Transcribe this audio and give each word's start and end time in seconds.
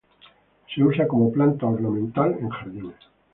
Se 0.73 0.81
usa 0.83 1.07
como 1.07 1.31
planta 1.31 1.67
ornamental 1.67 2.35
en 2.39 2.49
jardines. 2.49 2.99